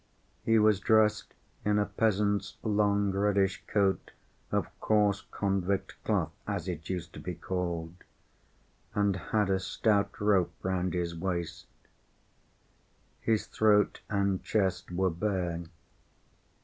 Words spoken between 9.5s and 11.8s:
a stout rope round his waist.